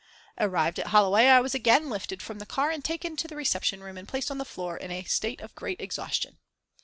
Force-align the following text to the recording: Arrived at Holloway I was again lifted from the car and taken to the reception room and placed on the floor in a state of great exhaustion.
Arrived 0.39 0.79
at 0.79 0.87
Holloway 0.87 1.27
I 1.27 1.39
was 1.41 1.53
again 1.53 1.87
lifted 1.87 2.23
from 2.23 2.39
the 2.39 2.47
car 2.47 2.71
and 2.71 2.83
taken 2.83 3.15
to 3.17 3.27
the 3.27 3.35
reception 3.35 3.83
room 3.83 3.99
and 3.99 4.07
placed 4.07 4.31
on 4.31 4.39
the 4.39 4.45
floor 4.45 4.75
in 4.75 4.89
a 4.89 5.03
state 5.03 5.41
of 5.41 5.53
great 5.53 5.79
exhaustion. 5.79 6.39